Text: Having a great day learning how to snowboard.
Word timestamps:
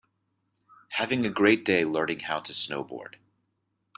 Having 0.93 1.27
a 1.27 1.29
great 1.29 1.63
day 1.63 1.85
learning 1.85 2.21
how 2.21 2.39
to 2.39 2.53
snowboard. 2.53 3.17